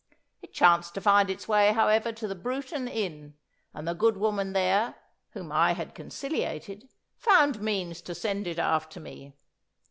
[0.41, 3.35] It chanced to find its way, however, to the Bruton inn,
[3.71, 4.95] and the good woman there,
[5.33, 9.33] whom I had conciliated, found means to send it after me.